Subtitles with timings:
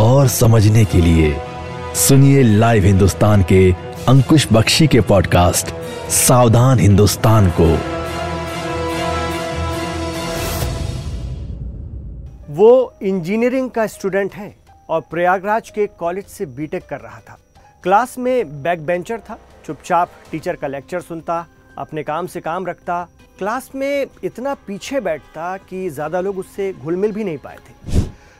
[0.00, 1.34] और समझने के लिए
[1.96, 3.70] सुनिए लाइव हिंदुस्तान के
[4.08, 5.74] अंकुश बख्शी के पॉडकास्ट
[6.10, 7.66] सावधान हिंदुस्तान को।
[12.54, 14.54] वो इंजीनियरिंग का स्टूडेंट है
[14.88, 17.38] और प्रयागराज के कॉलेज से बीटेक कर रहा था।
[17.84, 21.46] क्लास में बैक बेंचर था, चुपचाप टीचर का लेक्चर सुनता,
[21.78, 23.02] अपने काम से काम रखता,
[23.38, 27.91] क्लास में इतना पीछे बैठता कि ज़्यादा लोग उससे घुलमिल भी नहीं पाए थे।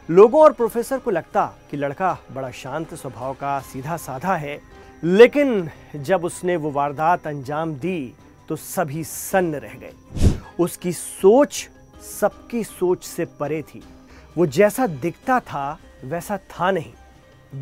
[0.08, 4.58] लोगों और प्रोफेसर को लगता कि लड़का बड़ा शांत स्वभाव का सीधा साधा है,
[5.02, 8.14] लेकिन जब उसने वो वारदात अंजाम दी
[8.48, 9.92] तो सभी सन्न रह गए।
[10.60, 11.68] उसकी सोच
[12.02, 13.82] सबकी सोच से परे थी।
[14.36, 16.92] वो जैसा दिखता था, वैसा था नहीं,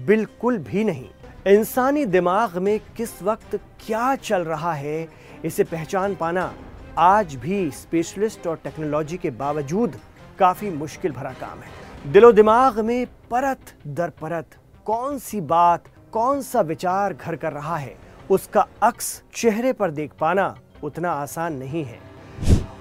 [0.07, 1.09] बिल्कुल भी नहीं।
[1.49, 5.09] इंसानी दिमाग में किस वक्त क्या चल रहा है,
[5.45, 6.53] इसे पहचान पाना
[6.99, 10.01] आज भी स्पेशलिस्ट और टेक्नोलॉजी के बावजूद
[10.39, 14.55] काफ़ी मुश्किल भरा काम है। दिलो दिमाग में परत दर परत,
[14.87, 17.95] कौन सी बात, कौन सा विचार घर कर रहा है,
[18.31, 21.99] उसका अक्स चेहरे पर देख पाना उतना आसान नहीं है।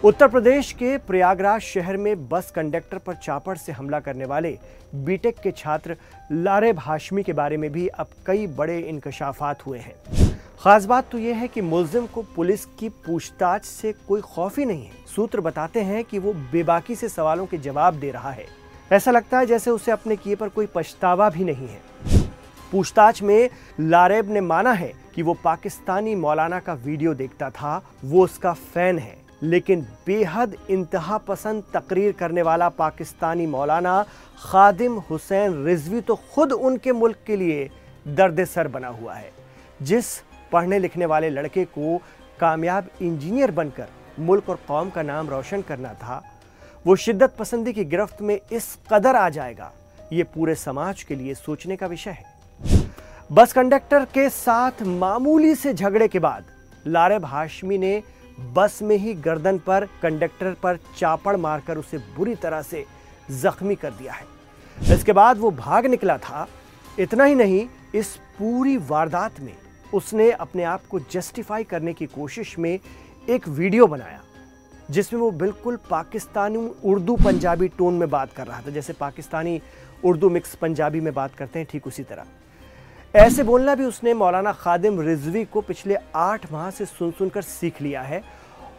[0.04, 4.58] उत्तर प्रदेश के प्रयागराज शहर में बस कंडक्टर पर चापड़ से हमला करने वाले
[4.96, 5.96] बीटेक के छात्र
[6.32, 9.96] लारेब हाशमी के बारे में भी अब कई बड़े इंकशाफात हुए हैं।
[10.60, 14.66] खास बात तो यह है कि मुलजिम को पुलिस की पूछताछ से कोई खौफ ही
[14.66, 18.48] नहीं है। सूत्र बताते हैं कि वो बेबाकी से सवालों के जवाब दे रहा है।
[18.92, 21.82] ऐसा लगता है जैसे उसे अपने किए पर कोई पछतावा भी नहीं है।
[22.72, 28.24] पूछताछ में लारेब ने माना है कि वो पाकिस्तानी मौलाना का वीडियो देखता था, वो
[28.24, 34.04] उसका फ़ैन है। लेकिन बेहद इंतहा पसंद तकरीर करने वाला पाकिस्तानी मौलाना
[34.44, 37.70] खादिम हुसैन रिजवी तो खुद उनके मुल्क के लिए
[38.08, 39.32] दर्द सर बना हुआ है।
[39.82, 40.06] जिस
[40.52, 41.98] पढ़ने लिखने वाले लड़के को
[42.40, 43.88] कामयाब इंजीनियर बनकर
[44.20, 46.22] मुल्क और कौम का नाम रोशन करना था
[46.86, 49.72] वो शिद्दत पसंदी की गिरफ्त में इस कदर आ जाएगा।
[50.14, 52.88] ये पूरे समाज के लिए सोचने का विषय है।
[53.32, 56.46] बस कंडक्टर के साथ मामूली से झगड़े के बाद
[56.88, 58.02] लारेब हाशमी ने
[58.54, 62.86] बस में ही गर्दन पर, कंडक्टर पर चापड़ मारकर उसे बुरी तरह से
[63.32, 66.48] जख्मी कर दिया है। इसके बाद वो भाग निकला था।
[67.00, 69.54] इतना ही नहीं, इस पूरी वारदात में
[69.94, 72.80] उसने अपने आप को जस्टिफाई करने की कोशिश में
[73.30, 74.22] एक वीडियो बनाया।
[74.90, 79.62] जिसमें वो बिल्कुल पाकिस्तानी उर्दू पंजाबी टोन में बात कर रहा था, जैसे पाकिस्तानी
[80.04, 82.26] उर्दू मिक्स पंजाबी में बात करते हैं, ठीक उसी तरह।
[83.16, 87.82] ऐसे बोलना भी उसने मौलाना खादिम रिजवी को पिछले आठ माह से सुन सुनकर सीख
[87.82, 88.24] लिया है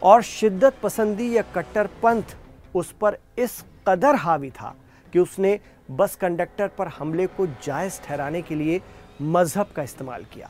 [0.03, 2.35] और शिद्दत पसंदी या कट्टरपंथ
[2.75, 4.73] उस पर इस कदर हावी था
[5.13, 5.59] कि उसने
[5.91, 8.81] बस कंडक्टर पर हमले को जायज़ ठहराने के लिए
[9.21, 10.49] मज़हब का इस्तेमाल किया।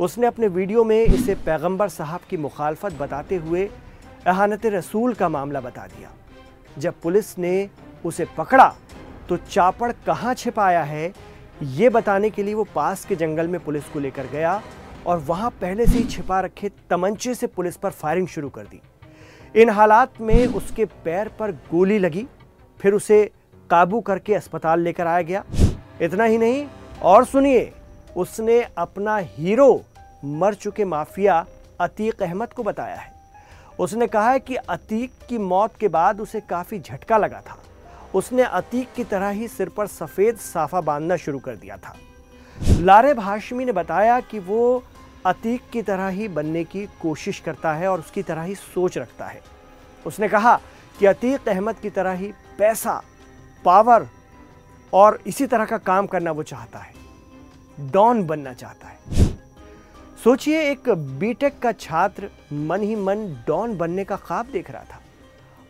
[0.00, 3.68] उसने अपने वीडियो में इसे पैगंबर साहब की मुखालफत बताते हुए
[4.26, 6.10] अहानत रसूल का मामला बता दिया।
[6.78, 7.68] जब पुलिस ने
[8.04, 8.74] उसे पकड़ा
[9.28, 11.12] तो चापड़ कहाँ छिपाया है,
[11.62, 14.60] ये बताने के लिए वो पास के जंगल में पुलिस को लेकर गया
[15.06, 18.80] और वहाँ पहले से ही छिपा रखे तमंचे से पुलिस पर फायरिंग शुरू कर दी।
[19.54, 22.26] इन हालात में उसके पैर पर गोली लगी,
[22.80, 23.24] फिर उसे
[23.70, 25.44] काबू करके अस्पताल लेकर आया गया।
[26.02, 26.66] इतना ही नहीं,
[27.02, 27.72] और सुनिए,
[28.16, 29.82] उसने अपना हीरो
[30.24, 31.44] मर चुके माफिया
[31.80, 33.12] अतीक अहमद को बताया है।
[33.80, 37.58] उसने कहा है कि अतीक की मौत के बाद उसे काफ़ी झटका लगा था।
[38.14, 41.96] उसने अतीक की तरह ही सिर पर सफ़ेद साफा बांधना शुरू कर दिया था।
[42.58, 44.82] लारे हाशमी ने बताया कि वो
[45.26, 49.26] अतीक की तरह ही बनने की कोशिश करता है और उसकी तरह ही सोच रखता
[49.26, 49.40] है।
[50.06, 50.60] उसने कहा
[50.98, 53.02] कि अतीक अहमद की तरह ही पैसा,
[53.64, 54.08] पावर
[54.92, 56.94] और इसी तरह का काम करना वो चाहता है।
[57.80, 59.23] डॉन बनना चाहता है।
[60.24, 60.88] सोचिए, एक
[61.20, 65.00] बीटेक का छात्र मन ही मन डॉन बनने का ख्वाब देख रहा था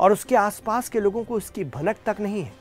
[0.00, 2.52] और उसके आसपास के लोगों को इसकी भनक तक नहीं है।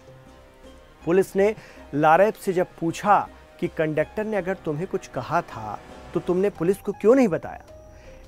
[1.06, 1.54] पुलिस ने
[1.96, 3.20] लारेब से जब पूछा
[3.60, 5.78] कि कंडक्टर ने अगर तुम्हें कुछ कहा था
[6.14, 7.64] तो तुमने पुलिस को क्यों नहीं बताया?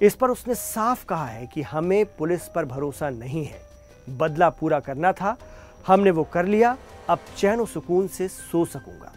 [0.02, 3.62] इस पर उसने साफ़ कहा है कि हमें पुलिस पर भरोसा नहीं है।
[4.10, 5.36] बदला पूरा करना था,
[5.88, 6.78] हमने वो कर लिया,
[7.10, 9.12] अब चैन सुकून से सो सकूँगा।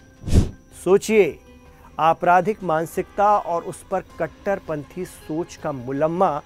[0.84, 1.38] सोचिए
[1.98, 6.40] आपराधिक मानसिकता और उस पर कट्टरपंथी सोच का मुलम्मा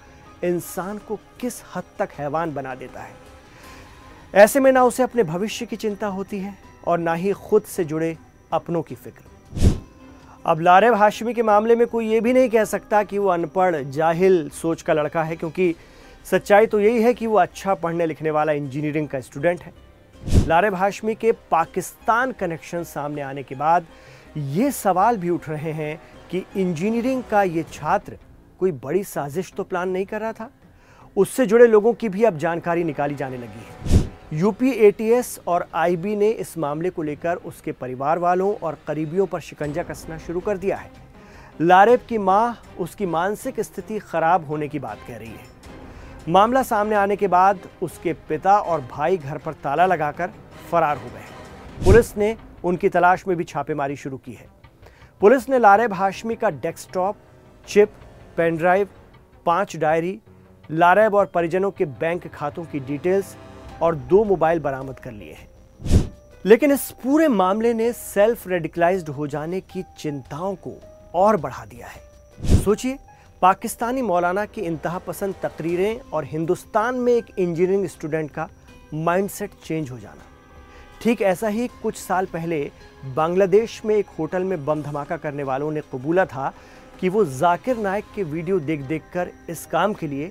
[0.44, 3.14] इंसान को किस हद तक हैवान बना देता है?
[4.34, 6.56] ऐसे में ना उसे अपने भविष्य की चिंता होती है
[6.87, 8.16] और ना ही खुद से जुड़े
[8.52, 9.70] अपनों की फ़िक्र।
[10.46, 13.76] अब लारेब हाशमी के मामले में कोई ये भी नहीं कह सकता कि वो अनपढ़,
[13.76, 15.75] जाहिल सोच का लड़का है, क्योंकि
[16.31, 19.72] सच्चाई तो यही है कि वो अच्छा पढ़ने लिखने वाला इंजीनियरिंग का स्टूडेंट है।
[20.46, 23.87] लारेब हाशमी के पाकिस्तान कनेक्शन सामने आने के बाद
[24.37, 26.00] ये सवाल भी उठ रहे हैं
[26.31, 28.17] कि इंजीनियरिंग का ये छात्र
[28.61, 30.50] कोई बड़ी साजिश तो प्लान नहीं कर रहा था?
[31.17, 34.00] उससे जुड़े लोगों की भी अब जानकारी निकाली जाने लगी है।
[34.32, 39.40] यूपी एटीएस और आईबी ने इस मामले को लेकर उसके परिवार वालों और करीबियों पर
[39.40, 40.90] शिकंजा कसना शुरू कर दिया है।
[41.61, 45.50] लारेब की माँ उसकी मानसिक स्थिति खराब होने की बात कह रही है।
[46.29, 50.31] मामला सामने आने के बाद उसके पिता और भाई घर पर ताला लगाकर
[50.70, 54.47] फरार हो गए। पुलिस ने उनकी तलाश में भी छापेमारी शुरू की है।
[55.20, 57.17] पुलिस ने लारेब हाशमी का डेस्कटॉप,
[57.69, 57.93] चिप
[58.37, 58.88] पेनड्राइव
[59.47, 60.19] पाँच डायरी,
[60.70, 63.37] लारेब और परिजनों के बैंक खातों की डिटेल्स
[63.82, 65.49] और दो मोबाइल बरामद कर लिए हैं।
[66.44, 70.75] लेकिन इस पूरे मामले ने सेल्फ रेडिकलाइज्ड हो जाने की चिंताओं को
[71.15, 72.99] और बढ़ा दिया है। सोचिए,
[73.43, 78.49] पाकिस्तानी मौलाना की इंतहा पसंद तकरीरें और हिंदुस्तान में एक इंजीनियरिंग स्टूडेंट का
[78.94, 80.23] माइंडसेट चेंज हो जाना।
[81.02, 82.70] ठीक ऐसा ही कुछ साल पहले
[83.16, 86.52] बांग्लादेश में एक होटल में बम धमाका करने वालों ने कबूला था
[87.00, 90.31] कि वो जाकिर नायक के वीडियो देख देख कर इस काम के लिए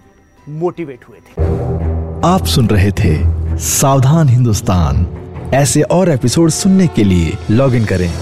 [0.49, 1.31] मोटिवेट हुए थे।
[2.27, 3.17] आप सुन रहे थे
[3.57, 5.07] सावधान हिंदुस्तान।
[5.53, 8.13] ऐसे और एपिसोड सुनने के लिए लॉग इन करें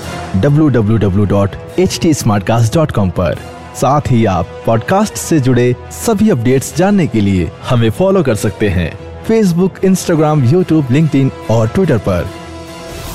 [0.42, 3.38] www.htsmartcast.com पर।
[3.76, 8.70] साथ ही आप पॉडकास्ट से जुड़े सभी अपडेट्स जानने के लिए हमें फॉलो कर सकते
[8.70, 12.39] हैं। फेसबुक इंस्टाग्राम यूट्यूब लिंक्डइन और ट्विटर पर।